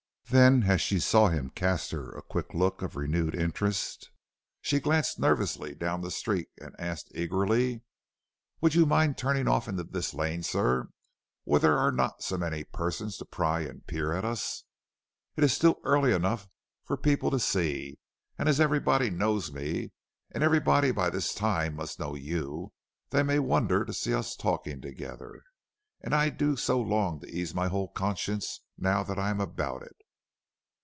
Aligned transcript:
Then 0.31 0.63
as 0.63 0.79
she 0.79 1.01
saw 1.01 1.27
him 1.27 1.49
cast 1.49 1.91
her 1.91 2.09
a 2.09 2.21
quick 2.21 2.53
look 2.53 2.81
of 2.81 2.95
renewed 2.95 3.35
interest, 3.35 4.11
she 4.61 4.79
glanced 4.79 5.19
nervously 5.19 5.75
down 5.75 5.99
the 5.99 6.09
street 6.09 6.47
and 6.57 6.73
asked 6.79 7.11
eagerly: 7.13 7.81
"Would 8.61 8.73
you 8.73 8.85
mind 8.85 9.17
turning 9.17 9.49
off 9.49 9.67
into 9.67 9.83
this 9.83 10.13
lane, 10.13 10.41
sir, 10.41 10.87
where 11.43 11.59
there 11.59 11.77
are 11.77 11.91
not 11.91 12.23
so 12.23 12.37
many 12.37 12.63
persons 12.63 13.17
to 13.17 13.25
pry 13.25 13.63
and 13.63 13.85
peer 13.87 14.13
at 14.13 14.23
us? 14.23 14.63
It 15.35 15.43
is 15.43 15.51
still 15.51 15.81
early 15.83 16.13
enough 16.13 16.47
for 16.85 16.95
people 16.95 17.29
to 17.31 17.37
see, 17.37 17.99
and 18.37 18.47
as 18.47 18.61
everybody 18.61 19.09
knows 19.09 19.51
me 19.51 19.91
and 20.33 20.45
everybody 20.45 20.91
by 20.91 21.09
this 21.09 21.33
time 21.35 21.75
must 21.75 21.99
know 21.99 22.15
you, 22.15 22.71
they 23.09 23.21
may 23.21 23.39
wonder 23.39 23.83
to 23.83 23.91
see 23.91 24.13
us 24.13 24.37
talking 24.37 24.79
together, 24.79 25.43
and 25.99 26.15
I 26.15 26.29
do 26.29 26.55
so 26.55 26.79
long 26.79 27.19
to 27.19 27.27
ease 27.27 27.53
my 27.53 27.67
whole 27.67 27.89
conscience 27.89 28.61
now 28.77 29.03
I 29.03 29.29
am 29.29 29.41
about 29.41 29.81
it." 29.83 29.93